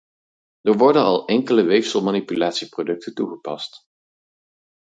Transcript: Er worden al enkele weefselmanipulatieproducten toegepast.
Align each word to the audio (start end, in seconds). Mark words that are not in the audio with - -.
Er 0.61 0.77
worden 0.79 1.01
al 1.01 1.27
enkele 1.27 1.63
weefselmanipulatieproducten 1.63 3.13
toegepast. 3.13 3.81